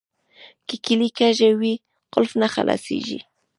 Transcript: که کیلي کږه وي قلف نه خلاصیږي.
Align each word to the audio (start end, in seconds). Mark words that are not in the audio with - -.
که 0.67 0.75
کیلي 0.85 1.09
کږه 1.17 1.49
وي 1.59 1.73
قلف 2.13 2.31
نه 2.41 2.47
خلاصیږي. 2.53 3.19